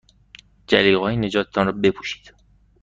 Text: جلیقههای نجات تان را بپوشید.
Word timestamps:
جلیقههای 0.67 1.17
نجات 1.17 1.51
تان 1.53 1.65
را 1.65 1.71
بپوشید. 1.71 2.33